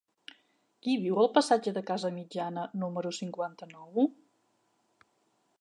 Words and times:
Qui 0.85 0.95
viu 1.03 1.19
al 1.23 1.29
passatge 1.35 1.73
de 1.75 1.83
Casamitjana 1.91 2.65
número 2.85 3.15
cinquanta-nou? 3.21 4.11